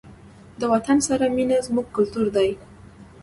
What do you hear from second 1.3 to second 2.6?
مینه زموږ کلتور دی.